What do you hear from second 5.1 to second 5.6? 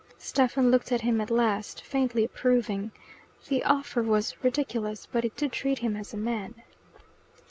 it did